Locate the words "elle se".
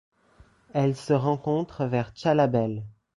0.73-1.13